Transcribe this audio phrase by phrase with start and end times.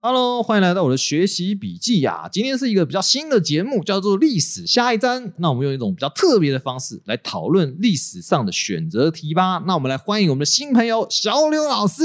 [0.00, 2.28] Hello，欢迎来到我的学习笔记呀！
[2.30, 5.20] 今天是一个比较新的节目，叫做《历史下一章》。
[5.38, 9.64] 那我们用一种比较特别的方式来讨论历史上的选择题吧。
[9.66, 12.04] 那我们来欢迎我们的新朋友小柳老师。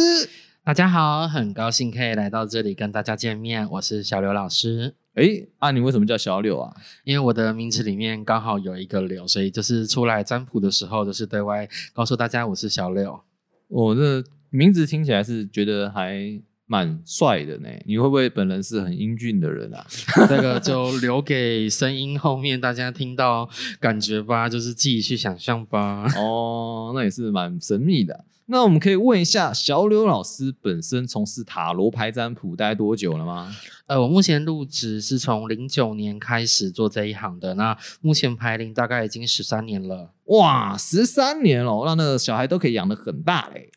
[0.64, 4.96] 大家好，很高兴可以来到这里跟大家见面，我是小刘老师。
[5.14, 6.76] 哎，啊，你为什么叫小柳啊？
[7.04, 13.22] 因为我的名字里面刚好有一个柳，所以就是出来占卜的时候，就是对外告诉大家我是小柳。
[13.68, 16.42] 我这名字听起来是觉得还。
[16.66, 19.86] 蛮帅的呢，你会不会本人是很英俊的人啊？
[20.28, 26.06] 这个就留给声音后面大家听到感觉吧，就是自己去想象吧。
[26.18, 28.26] 哦，那也是蛮神秘的。
[28.46, 33.56] 那我们可以问一下小柳老师本身从事塔罗牌占卜大概多久了吗？
[33.88, 40.12] 呃，我目前入职是从零九年开始做这一行的，那目前排龄大概已经十三年了。
[40.26, 43.70] 哇，十三年了，那那个小孩都可以养得很大嘞。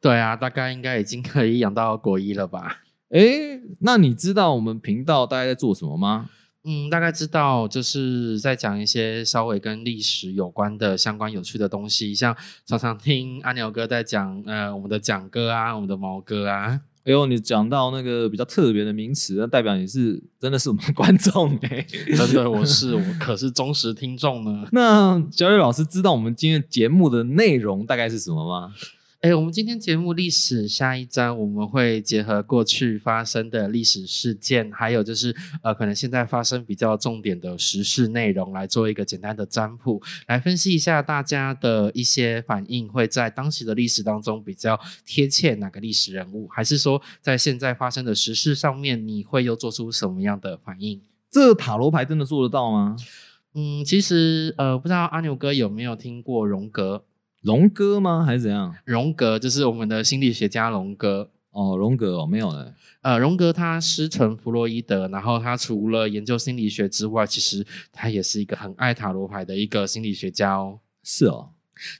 [0.00, 2.82] 对啊，大概应该已经可以养到国一了吧？
[3.10, 6.30] 哎，那你知道我们频道大概在做什么吗？
[6.66, 16.80] 嗯，大概知道，就是在讲一些稍微跟历史有关的相关有趣的东西，像常常听阿牛哥在讲，呃，我们的蒋哥啊，我们的毛哥啊。
[17.04, 21.86] 哎呦，你讲到那个比较特别的名词，那代表你是真的是我们观众哎，
[22.16, 24.66] 真的我是我可是忠实听众呢。
[24.72, 28.72] 那小雨老师知道我们今天节目的内容大概是什么吗？
[29.24, 51.00] 哎，我们今天节目历史下一章，我们会结合过去发生的历史事件，还有就是呃，可能现在发生比较重点的时事内容，来做一个简单的占卜，来分析一下大家的一些反应，会在当时的历史当中比较贴切哪个历史人物，还是说在现在发生的时事上面，你会又做出什么样的反应？
[51.30, 52.94] 这塔罗牌真的做得到吗？
[53.54, 57.06] 嗯，其实呃，不知道阿牛哥有没有听过荣格。
[57.44, 58.24] 荣哥吗？
[58.24, 58.74] 还是怎样？
[58.86, 61.76] 荣格就是我们的心理学家荣格哦。
[61.76, 62.72] 荣格哦，没有呢。
[63.02, 70.80] 呃，荣格他师承弗洛伊德，然后他除了研究心理学之外，其实他也是一个很爱塔罗牌的一个心理学家哦。
[71.02, 71.50] 是哦。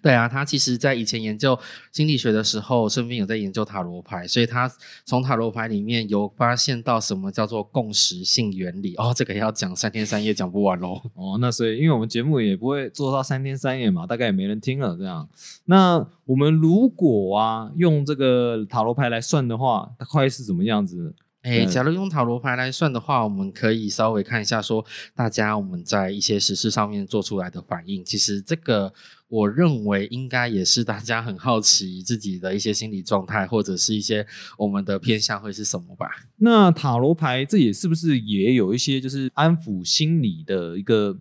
[0.03, 1.59] 对啊，他其实在以前研究
[1.93, 4.71] 心理学的时候，顺便有在研究塔罗牌，所以他
[5.05, 11.01] 从塔罗牌里面有发现到什么叫做共识性原理哦，这个要讲三天三夜讲不完喽。
[11.15, 15.29] 哦，那所以因为我们节目也不会做到三天三夜嘛，大概也没人听了这样。
[15.65, 21.15] 那我们如果啊用这个塔罗牌来算的话，大概是怎么样子？
[21.45, 24.85] 哎，假如用塔罗牌来算的话，我们可以稍微看一下，说
[25.15, 28.03] 大家我们在一些实事上面做出来的反应。
[28.03, 28.93] 其实这个，
[29.29, 36.09] 我认为应该也是大家很好奇自己的一些心理状态，或者是一些我们的偏向会是什么吧。
[36.39, 41.19] 那塔罗牌这也是不是也有一些就是安抚心理的一个？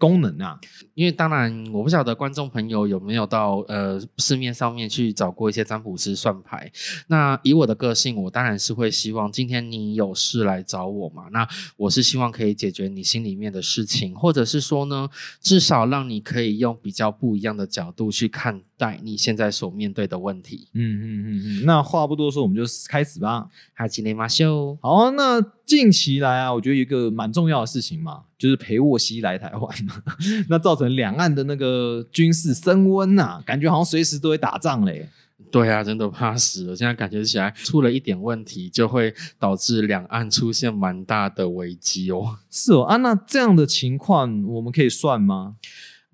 [0.00, 0.58] 功能啊，
[0.94, 6.72] 因为当然我不晓得观众朋友有没有到呃市面上面去找过一些占卜师算牌。
[7.08, 11.24] 那以我的个性，我当然是会希望今天你有事来找我嘛。
[11.32, 11.46] 那
[11.76, 15.10] 我是希望可以解决你心里面的事情，或者是说呢，
[15.42, 20.68] 至少让你可以用比较不一样的角度去看待你现在所面对的问题。
[20.72, 21.28] 嗯嗯嗯
[21.60, 21.64] 嗯。
[21.66, 23.46] 那话不多说，我们就开始吧。
[23.74, 24.78] 哈吉雷马秀。
[24.80, 28.22] 好，那近期来啊，我觉得一个蛮重要的事情嘛。
[28.40, 30.02] 就是裴沃西来台湾嘛，
[30.48, 35.06] 那造成两岸的那个军事升温呐，感觉好像随时都会打仗嘞。
[35.52, 36.74] 对啊，真的怕死了。
[36.76, 42.38] 现在感觉起来出了一点问题，就会导致两岸出现蛮大的危机哦。
[42.50, 45.56] 是哦，啊，那这样的情况我们可以算吗？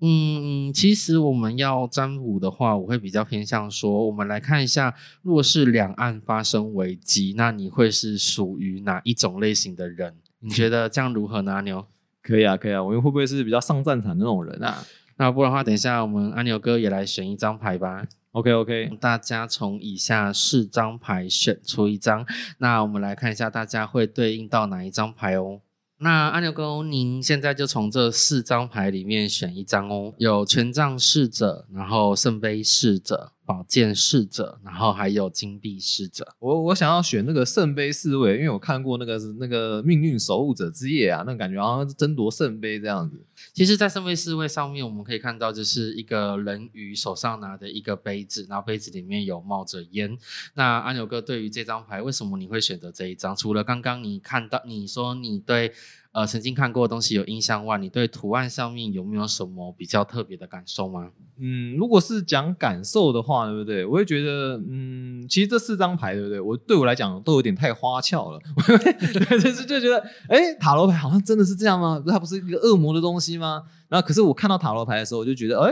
[0.01, 10.15] 嗯，其实我们要占卜的话，我会比较偏向说，我们来看一下，若是两岸发生危机，那你会是属于哪一种类型的人？
[10.39, 11.85] 你觉得这样如何呢，阿牛？
[12.27, 14.83] 可以啊，可以啊，我们会不会是比较上战场那种人啊？
[15.15, 18.05] 那不然的话，等一下我们阿牛哥也来选一张牌吧。
[18.33, 22.25] OK，OK，大家从以下四张牌选出一张，
[22.57, 25.61] 那我们来看一下大家会对应到哪一张牌哦。
[25.99, 33.31] 那阿牛哥，您现在就从这四张牌里面选一张哦，有权杖侍者，然后圣杯侍者。
[33.47, 36.35] 宝剑侍者，然后还有金币侍者。
[36.37, 43.23] 我我想要选那个圣杯侍卫，因为我看过那个那个命运守护者之夜啊，那感觉好像是争夺圣杯这样子。
[43.53, 50.17] 其实，在圣杯侍卫上面，我们可以看到就是一个人鱼手上拿的一个杯子，然后杯子里面有冒着烟。
[50.55, 53.33] 那阿牛哥对于这张牌，为什么你会选择这一张？
[53.33, 55.71] 除了刚刚你看到你说你对。
[56.17, 61.11] 呃，曾经看过的东西有印象外，你对图案上面有没有什么比较特别的感受吗？
[61.37, 63.85] 嗯，如果是讲感受的话，对不对？
[63.85, 66.41] 我会觉得，嗯，其实这四张牌，对不对？
[66.41, 68.39] 我对我来讲都有点太花俏了，
[69.39, 72.01] 就是就觉得，哎，塔罗牌好像真的是这样吗？
[72.07, 73.61] 它不是一个恶魔的东西吗？
[73.87, 75.71] 然后，可是我看到塔罗牌的时候，我就觉得，哎。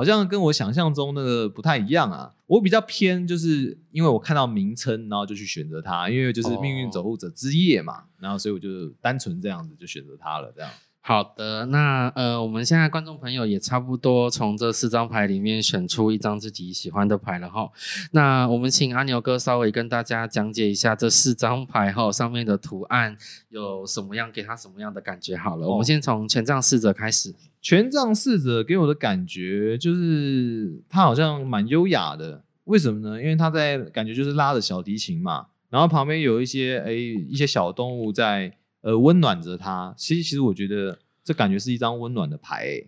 [0.00, 2.32] 好好像跟我想象中那个不太一样啊。
[2.46, 10.70] 我比较偏，就是因为我看到名称，然后就去选择它，因为就是命运守护者之夜嘛，然后所以我就单纯这样子就选择它了，这样。
[11.02, 17.70] 好的，那呃，我们现在观众朋友也差不多从这四张牌里面选出一张自己喜欢的牌了哈。
[18.12, 23.16] 那我们请阿牛哥稍微跟大家讲解一下这四张牌哈上面的图案
[23.48, 25.66] 有什么样，给他什么样的感觉好了。
[25.66, 27.34] 我们先从权杖侍者开始。
[27.62, 33.20] 权杖侍者给我的感觉就是他好像蛮优雅的，为什么呢？
[33.20, 38.52] 因为他在感觉就是拉着小提琴嘛，然后旁边有一些哎一些小动物在。
[38.82, 39.94] 呃，温暖着他。
[39.96, 42.82] 其实，其实我觉得这感觉是一张温暖的牌。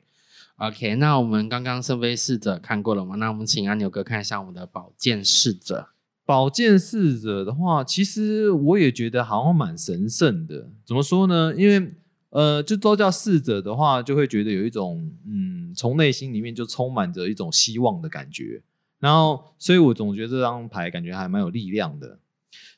[0.57, 3.17] OK，那我们刚刚圣杯侍者看过了吗？
[3.17, 5.89] 那我们请阿牛哥看一下我们的宝剑侍者。
[6.25, 10.71] 宝剑侍者的话，其实我也觉得好像蛮神圣的。
[10.85, 11.53] 怎么说呢？
[11.57, 11.95] 因为
[12.31, 18.63] 呃，就都叫侍者的话，就会觉得有一种嗯，从内心里面就充满着一种希望的感觉。
[19.01, 22.19] 然后，所以我总觉得这张牌感觉还蛮有力量的。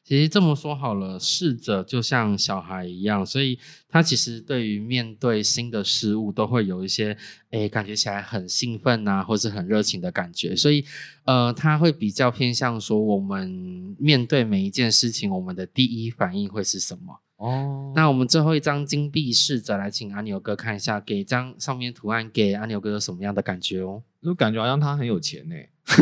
[0.05, 3.59] 其实这么说好了，试着就像小孩一样，所以
[3.89, 7.17] 他其实对于面对新的事物都会有一些，
[7.51, 10.55] 诶，感觉起来很兴奋呐，或是很热情的感觉。
[10.55, 10.85] 所以，
[11.25, 17.24] 呃，他会比较偏向说，我们面对每一件事情，我们的第一反应会是什么？
[17.44, 24.02] 哦，那我们最后一张金币试着来请阿牛哥看一下，给张上面图案给阿牛哥有什么样的感觉哦？
[24.23, 25.55] 就感觉好像他很有钱呢。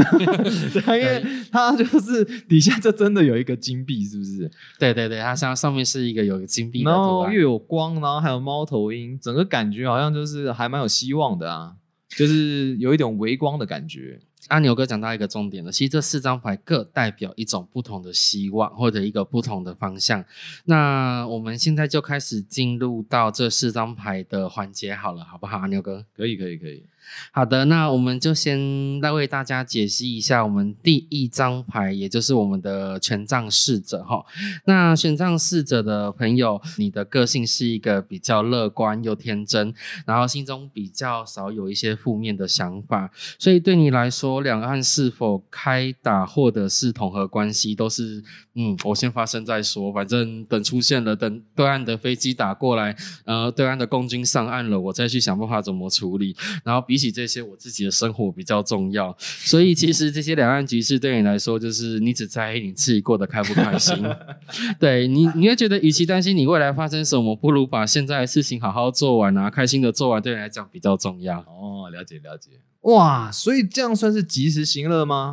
[0.72, 4.48] 对，因为他就是底下就真的有一个金币，是不是？
[4.78, 11.74] 对对对，它像上面是一个有个金币，然后又有光，然后还有猫头鹰，整个感觉好像就是还蛮有希望的啊，
[12.16, 14.20] 就是有一种微光的感觉。
[14.48, 20.24] 阿牛哥讲到一个重点了，其实这四张牌各代表一种不同的希望或者一个不同的方向。
[20.64, 25.58] 那我们现在就开始进入到这四张牌的环节好了，好不好？
[25.58, 26.84] 阿牛哥，可以，可以，可以。
[27.32, 34.24] 好的，那我们就先来为大家解析一下我们第一张牌，也就是我们的权杖侍者哈。
[34.64, 39.74] 那权杖侍者的朋友，你的个性是一个比较乐观又天真，
[40.06, 48.22] 然后心中比较少有一些负面的想法，所以对你来说，两岸是否开打或者是统合关系，都是
[48.54, 52.94] 嗯，我先发生再说，反正等出现了，等对岸的飞机打过来，
[53.24, 57.02] 呃，对岸的共军上岸了，我再去想办法怎么处理，然后比。
[57.02, 63.96] 起这些，我自己的生活比较重要，所以其实这些两岸局势对你来说，就是你只在意你自己过得开不开心。
[64.78, 71.40] 对你，你会觉得，与其担心你未来发生什么，不如把现在的事情好好做完啊，开心的做完，对你来讲比较重要。
[71.40, 72.50] 哦，了解了解。
[72.82, 75.32] 哇，所以这样算是及时行乐吗？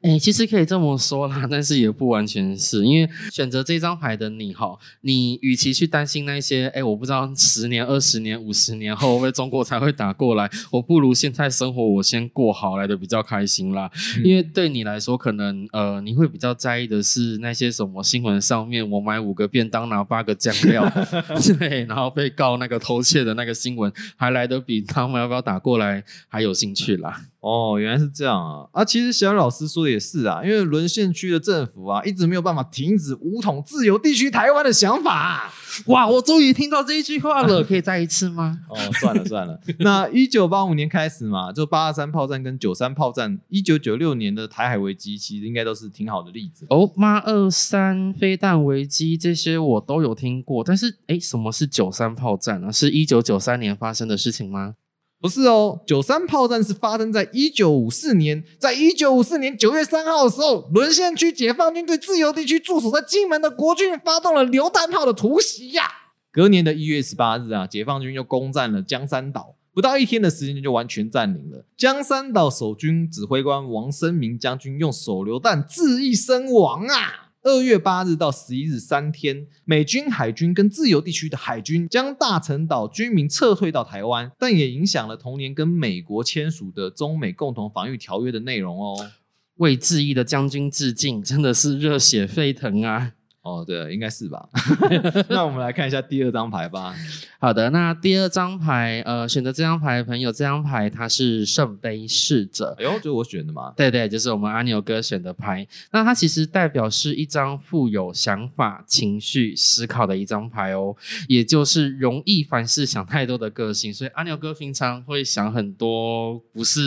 [0.00, 13.88] 哎，其实可以这么说啦， 但是也不完全是因为选择这张牌的你哈，你与其去担心那些，哎，我不知道十年、二十年、五十年后会中国才会打过来，我不如现在生活我先过好来的比较开心啦。
[14.24, 20.90] 因为对你来说，可能呃，你会比较在意的是那些什么新闻上面，我买五个便当拿八个酱料，
[21.60, 27.22] 对，然后被告那个偷窃的那个新闻，还来得比他们要不要打过来还有兴趣啦。
[27.40, 28.68] 哦，原来是这样啊！
[28.72, 35.52] 啊，其实小老师说的也是啊，因为沦陷区的政府啊，一直没有办法停止武统自由地区台湾的想法。
[35.86, 38.60] 哇，我终于听到这一句话了， 可以再一次吗？
[38.68, 39.60] 哦，算了算了。
[39.80, 46.64] 那一九八五年开始嘛，就八二三炮战跟九三炮战，一九九六年的台海危机，其实应该都是挺好的例子。
[46.70, 52.72] 哦，八二三飞弹危机这些我都有听过，但是哎，什么是九三炮战呢？
[52.72, 54.76] 是一九九三年发生的事情吗？
[55.22, 65.84] 不是哦，九三炮战是发生在一九五四年，在一九五四年九月三号的时候，沦陷区解放军对自由地区驻守在金门的国军发动了榴弹炮的突袭呀。
[66.32, 72.50] 隔年的一月十八日啊，解放军又攻占了江山岛，不到一天的时间就完全占领了江山岛。
[72.50, 77.31] 守军指挥官王生明将军用手榴弹自缢身亡啊。
[77.44, 89.10] 二月八日到十一日三天，美军海军跟自由地区的海军将大陈岛居民撤退到台湾，但也影响了同年跟美国签署的中美共同防御条约的内容哦。
[89.56, 93.14] 为致意的将军致敬，真的是热血沸腾啊！
[93.42, 94.48] 哦，对，应该是吧。
[95.28, 96.94] 那我们来看一下第二张牌吧。
[97.40, 102.76] 好的，那第二张牌，呃，选择这张牌的朋友，这张牌它是圣杯侍者。
[102.78, 103.74] 哎呦，就是我选的吗？
[103.76, 105.66] 对对，就是我们阿牛哥选的牌。
[105.90, 110.94] 那它其实代表是一张富有想法、情绪、思考的一张牌哦，
[111.26, 113.92] 也就是容易凡事想太多的个性。
[113.92, 116.80] 所以阿牛哥平常会想很多，不是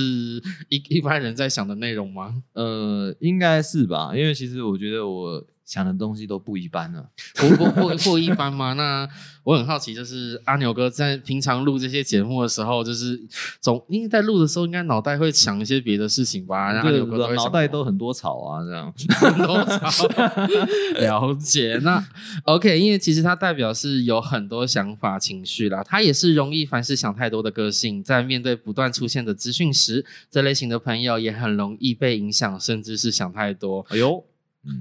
[0.69, 2.41] 一一般人在想的内容吗？
[2.53, 5.45] 呃，应该是吧，因为其实我觉得我。
[5.65, 7.09] 想的东西都不一般了。
[7.35, 8.73] 不不不不一般吗？
[8.73, 9.07] 那
[9.43, 13.19] 我很好奇，就是阿牛哥在平常录这些节目的时候，就是
[13.59, 16.71] 总因为在录的时候，应该脑袋会想一些别的事情吧？
[16.71, 18.93] 然后阿对牛哥脑袋都很多草啊，这样。
[19.19, 20.07] 很多草
[20.99, 21.79] 了解。
[21.83, 22.03] 那
[22.43, 33.85] OK，因为其实他代表是有很多想法、情绪啦，他也是容易凡事想太多的个性，在面对不断出现的资讯时，这类型的朋友也很容易被影响，甚至是想太多。
[33.89, 34.23] 哎呦，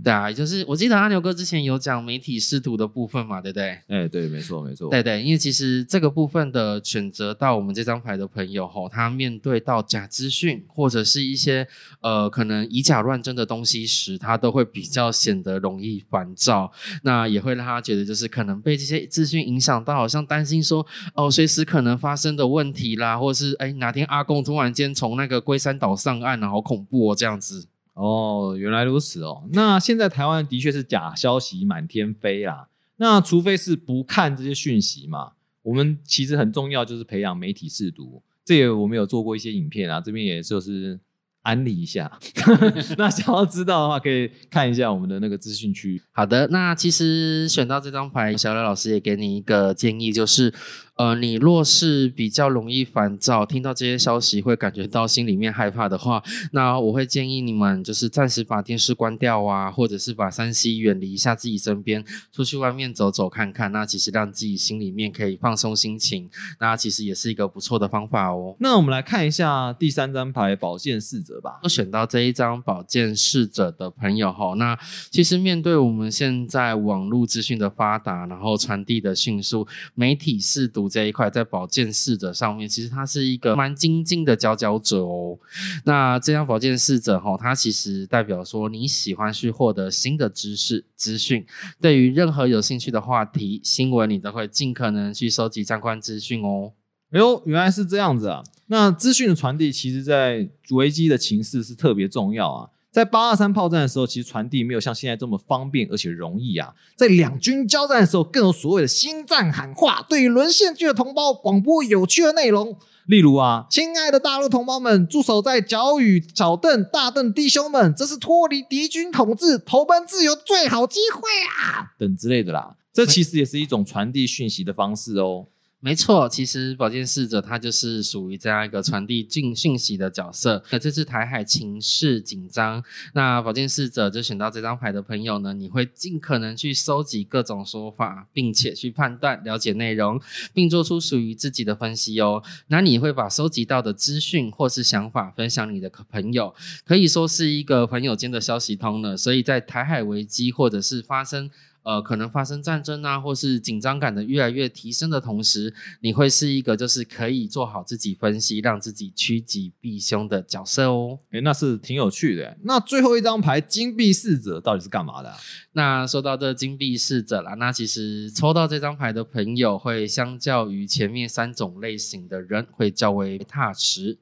[0.03, 3.79] 对啊，就是我记得阿牛哥之前有讲媒体试图的部分嘛，对不对？
[3.88, 4.88] 哎，对，没错，没错。
[4.88, 11.69] 对对，因为其实这个部分的选择到我们这张牌的朋友吼，他面对到假资讯或者是一些
[12.00, 16.73] 呃可能以假乱真的东西时，他都会比较显得容易烦躁，
[17.03, 27.67] 那也会让他觉得就是可能被这些资讯影响到，好像担心说哦随时可能发生的问题啦，或者是哎哪天阿公突然间从那个龟山岛上岸了，好恐怖哦这样子。
[27.95, 29.49] 哦，原来如此哦。
[29.53, 32.69] 那现在台湾的确是假消息满天飞啊。
[32.97, 35.33] 那除非是不看这些讯息嘛，
[35.63, 38.23] 我们其实很重要就是培养媒体视读。
[38.45, 41.01] 这也我们有做过一些影片啊，这边也就是
[41.43, 42.11] 安利一下。
[42.99, 46.01] 那想要知道的话，可以看一下我们的那个资讯区。
[46.13, 50.53] 好的，那其实选到这张牌，小刘老师也给你一个建议，就是，
[50.97, 56.23] 呃，你若是比较容易烦躁，听到这些消息会感觉到心里面害怕的话，
[56.53, 68.55] 那我会建议你们就是暂时把电视关掉啊，或者是把三 C 远离一下自己身边，出去外面走走看看，那其实让自己心里面可以放松心情，那其实也是一个不错的方法哦。
[68.61, 71.59] 那我们来看一下第三张牌宝剑侍者吧。
[71.61, 74.79] 都选到这一张宝剑侍者的朋友哈，那
[75.11, 85.38] 其实面对我们现在网络资讯的发达，然后传递的迅速，媒体试读这一块，在保健侍者上面，其实它是一个蛮精进的佼佼者哦。
[85.85, 91.45] 那这张保健侍者哈，它其实代表说你喜欢去获得新的知识资讯，
[91.81, 96.73] 对于任何有兴趣的话题、新闻，你都会尽可能去收集相关资讯哦。
[97.11, 98.43] 哎呦，原来是这样子啊！
[98.67, 102.71] 那资讯的传递，其实在危机的情势是特别重要啊。
[102.95, 106.73] 在八二三炮战的时候，其实传递没有像现在这么方便而且容易啊。
[106.95, 122.77] 在两军交战的时候，更有所谓的心战喊话，对于沦陷区的同胞广播有趣的内容，例如啊，亲爱的大陆同胞们，驻守在角屿小凳、大凳弟兄们，这是脱离敌军统治、投奔自由最好机会啊，等之类的啦。
[122.93, 125.49] 这其实也是一种传递讯息的方式哦。
[125.85, 130.64] 没错，其实宝剑侍者他就是属于这样一个传递讯讯息的角色。
[130.71, 140.19] 那这次台海情势紧张，那宝剑侍者就选到这张牌的朋友呢，你会尽可能去收集各种说法，并且去判断、了解内容，
[140.55, 142.43] 并做出属于自己的分析哦。
[142.69, 146.55] 那你会把收集到的资讯或是想法分享你的朋友，
[146.87, 149.14] 可以说是一个朋友间的消息通了。
[149.14, 151.50] 所以在台海危机或者是发生。
[151.85, 161.19] 呃，可能发生战争啊，或是紧张感的越来越提升的同时，你会是一个就是可以做好自己分析，让自己趋吉避凶的角色哦。
[161.31, 162.57] 哎，那是挺有趣的。
[162.62, 165.33] 那最后一张牌金币侍者到底是干嘛的？
[165.73, 174.17] 那说到这金币侍者啦，那其实抽到这张牌的朋友，会相较于前面三种类型的人，会较为踏实，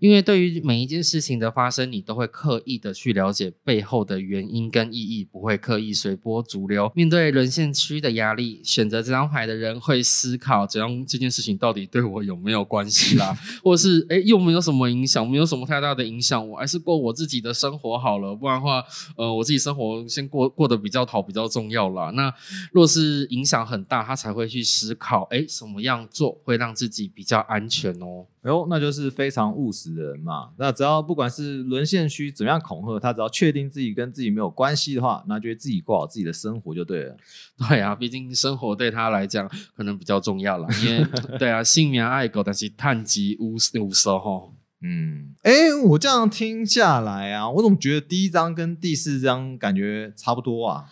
[0.00, 6.92] 因为对于每一件事情的发生，你都会刻意的去了解背后的原因跟意义，不会刻意随波逐流。
[6.94, 18.82] 面对沦陷区的压力，选择这张牌的人会思考，怎样这件事情到底对我有没有关系啦， 或者是哎又没有什么影响，没有什么太大的影响，我还是过我自己的生活好了，不然的话，
[19.16, 22.10] 呃，我自己生活先过过得比较好比较重要啦。
[22.10, 22.32] 那
[22.72, 28.26] 若是影响很大，他才会去思考，哎，什么样做会让自己比较安全哦。
[28.42, 30.50] 哎呦，那就是非常务实的人嘛。
[30.56, 37.16] 那只要不管是沦陷区怎么样恐吓他，只要确定自己跟自己没有关系的话，那就会自己过好自己的生活就对了。
[37.68, 40.68] 对啊，毕竟生活对他来讲可能比较重要啦。
[40.84, 41.06] 因为
[41.38, 44.54] 对啊，性命爱狗，但是探及无无收吼。
[44.82, 50.84] 嗯，哎，我这样听下来啊，我怎么觉得第一章跟第四章感觉差不多啊？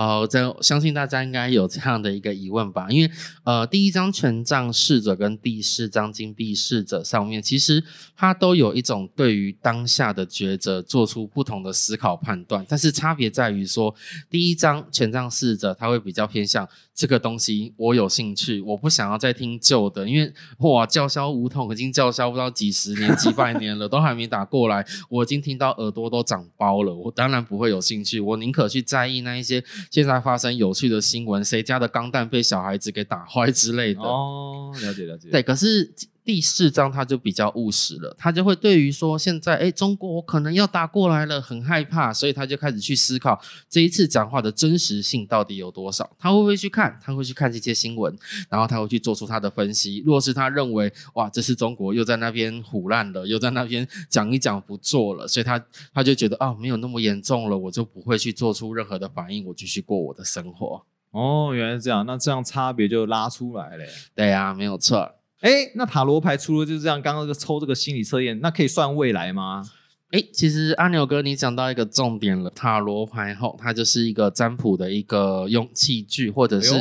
[0.00, 2.86] 呃，这相信大家应该有这样的一个疑问吧？
[2.88, 3.10] 因为
[3.44, 7.84] 呃，第一张权杖侍者跟第四张金币侍者上面，其实
[8.16, 13.94] 它都有一种对于当下的抉择做出不同的思考判断，但是差别在于说，
[14.30, 29.62] 第一张权杖侍者他会比较偏向这个东西，我有兴趣，我不想要再听旧的，因为哇，叫嚣梧桐已经叫嚣不到几十年、几百年了，都还没打过来，我已经听到耳朵都长包了，我当然不会有兴趣，我宁可去在意那一些。
[29.90, 34.00] 现在发生有趣的新闻，谁家的钢蛋被小孩子给打坏之类的。
[34.00, 35.28] 哦，了解了解。
[35.30, 35.92] 对，可是
[36.24, 46.08] 第四章他就比较务实了，他就会对于说现在哎中国可能要打过来了，很害怕，所以他就开始去思考这一次讲话的真实性到底有多少。
[46.18, 46.98] 他会不会去看？
[47.02, 48.16] 他会去看这些新闻，
[48.48, 50.02] 然后他会去做出他的分析。
[50.04, 60.84] 若是他认为哇，这是中国又在那边胡烂了，又在那边讲一讲不做了，所以他他就觉得啊没有那么严重了，我就不会去做出任何的反应，我继续过我的生活。
[61.12, 63.84] 哦，原来是这样，那这样差别就拉出来了。
[64.14, 65.16] 对呀，没有错。
[65.40, 69.62] 哎，那塔罗牌除了就是这样，刚刚这个抽这个心理测验，那可以算未来吗？
[70.10, 76.74] 哎，其实阿牛哥，你讲到一个重点了，塔罗牌后它就是一个占卜的一个用器具，或者是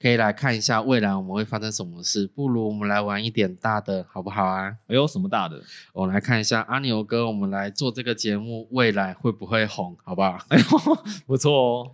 [0.00, 2.28] 可以来看一下未来我们会发生什么事。
[2.28, 4.72] 不如我们来玩一点大的，好不好啊？
[4.86, 5.60] 哎呦，什么大的？
[5.92, 9.96] 我来看一下阿牛哥，我们来做这个节目，未来会不会红？
[10.04, 10.38] 好不好？
[10.50, 10.64] 哎呦，
[11.26, 11.90] 不错哦。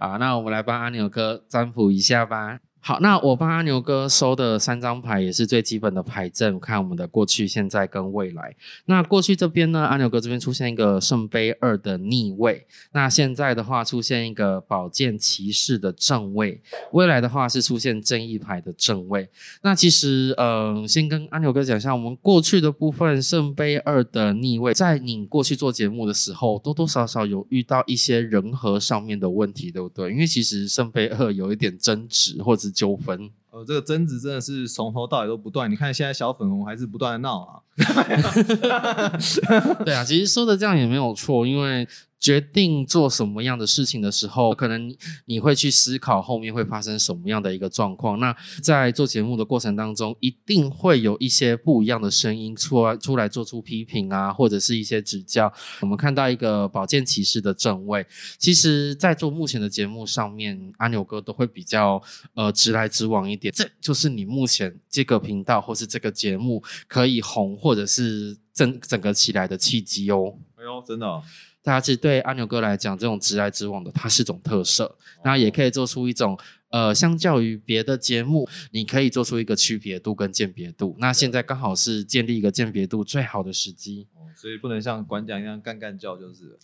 [0.00, 2.60] 好，那我们来帮阿牛哥占卜一下吧。
[2.82, 8.56] 好，那我帮阿牛哥收的三张牌也是最基本的牌阵，看我们的过去、现在跟未来。
[8.86, 16.58] 那过去这边呢，阿牛哥这边出现一个圣杯二的逆位，那现在的话出现一个宝剑骑士的正位，
[16.92, 19.28] 未来的话是出现正义牌的正位。
[19.60, 30.10] 那其实，嗯，先跟阿牛哥讲一下，我们过去的部分圣杯二的逆位，在你过去做节目的时候，多多少少有遇到一些人和上面的问题，对不对？
[30.10, 32.69] 因为其实圣杯二有一点争执或者。
[32.70, 35.70] 纠纷，呃，这个争执真的是从头到尾都不断。
[35.70, 37.60] 你看现在小粉红还是不断的闹啊。
[39.84, 41.86] 对啊，其实说的这样也没有错，因为。
[42.20, 48.20] 决定做什么样的事情的时候，可能你会去思考后面会发生什么样的一个状况。
[48.20, 55.50] 那在做节目的过程当中，一定会有一些不一样的声音出来，出来做出批评啊，或者是一些指教。
[55.80, 62.02] 我们看到一个宝剑骑士的正位，其实，在做目前的节目上面，阿牛哥都会比较
[62.34, 63.52] 呃直来直往一点。
[63.56, 70.36] 这就是你目前这个频道或是这个节目可以红，或者是整整个起来的契机哦。
[70.56, 71.22] 哎呦，真的。
[71.62, 76.38] 大家其实对阿牛哥来讲，这种直来直往的，它是种特色，那也可以做出一种，
[76.70, 80.96] 呃，相较于别的节目，你可以做出一个区别度跟鉴别度。
[80.98, 86.56] 那现在刚好是建立一个鉴别度最好的时机，所以不能像馆长一样干干叫，就是。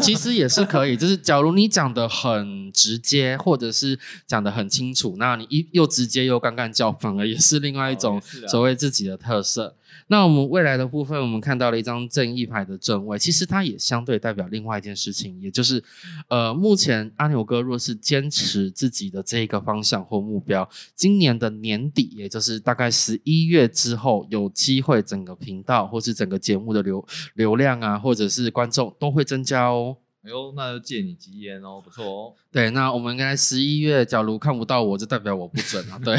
[0.00, 9.74] 其实也是可以，就是假如你讲的很直接，或者是讲的很清楚，那你一又直接又干干叫，反而也是另外一种所谓自己的特色。
[10.08, 15.82] 那我们未来的部分，我们看到了一张正义牌的正位，其实它也相对代表另外一件事情，也就是，
[16.28, 29.96] 呃，目前阿牛哥若是坚持自己的这一个方向或目标，今年的年底，也就是大概十一月之后，有机会整个频道或是整个节目的流流量啊，或者是观众都会增加哦。
[30.24, 32.34] 哎呦，那就借你吉言哦，不错哦。
[32.50, 35.96] 对，那我们应该十一月，假如看不到我，就代表我不准啊。
[36.04, 36.18] 对，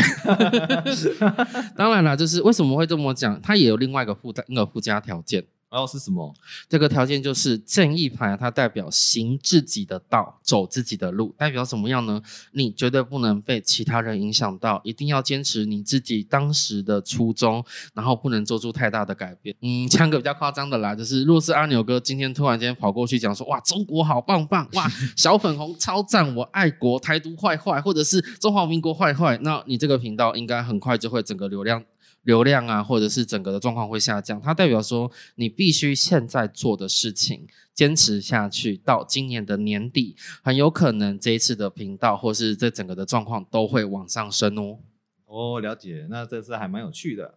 [1.76, 5.44] 当然了，就是为什么会这么讲，它也有另外一个附带那个附加条件。
[5.70, 6.34] 然后是什么？
[6.70, 11.36] 这个条件就是正义牌，它代表行自己的道，走自己的路。
[11.38, 12.22] 代表怎么样呢？
[12.54, 19.54] 你绝对不能被其他人影响到，一定要坚持你自己当时的初衷，然后不能做出太大的改变。
[19.62, 31.84] 嗯，讲个比较夸张的啦，就是若是阿牛哥今天突然间跑过去讲说，哇，中国好棒棒，哇， 小粉红超赞，我爱国，台独坏坏，或者是中华民国坏坏，那你这个频道应该很快就会整个流量。
[32.28, 40.14] 流量啊，或者是整个的状况会下降，它代表说你必须现在做的事情坚持下去，到今年的年底，
[40.44, 44.80] 很有可能这一次的频道或是这整个的状况都会往上升哦。
[45.26, 47.36] 哦，了解，那这次还蛮有趣的。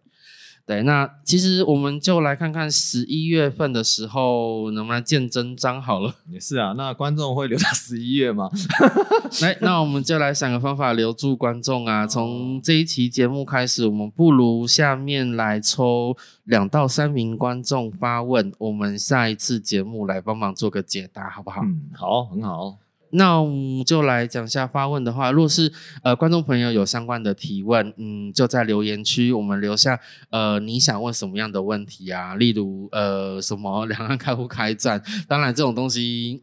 [0.65, 6.13] 对，那其实我们就来看看十一月份的时候能不能见真章好了。
[6.31, 8.49] 也是啊，那观众会留到十一月吗？
[9.41, 12.07] 来，那我们就来想个方法留住观众啊。
[12.07, 21.61] 从这一期节目开始，我们不如下面来抽两到三名观众发问，我们下一次节目来帮忙做个解答，好不好？
[21.63, 22.77] 嗯，好，很好。
[23.11, 25.71] 那我们就来讲一下发问的话，如果是
[26.03, 32.35] 呃观众朋友有相关的提问，嗯，就在留言区我们留下呃你想问什么样的问题啊？
[32.35, 35.01] 例如呃什么两岸开不开战？
[35.27, 36.41] 当然这种东西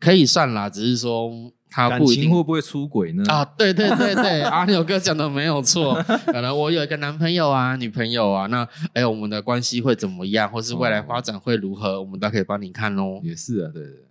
[0.00, 1.30] 可以算啦，只是说
[1.68, 3.22] 他不一定会不会出轨呢？
[3.28, 13.20] 啊，对对对对， 阿牛哥讲的没有错，可能我有一个男朋友啊、女朋友啊，那哎我们的关系会怎么样，或是未来发展会如何，我们都可以帮你看哦。
[13.22, 14.05] 也是啊，对对。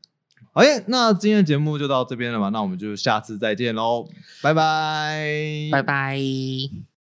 [0.55, 2.49] 哎，那今天的节目就到这边了吧？
[2.49, 4.07] 那我们就下次再见喽，
[4.41, 6.19] 拜拜，拜拜。